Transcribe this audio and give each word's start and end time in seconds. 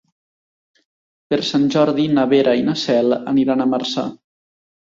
Per 1.33 1.39
Sant 1.49 1.69
Jordi 1.77 2.07
na 2.19 2.25
Vera 2.33 2.57
i 2.63 2.65
na 2.71 2.75
Cel 2.87 3.19
aniran 3.35 3.63
a 3.67 3.73
Marçà. 3.75 4.09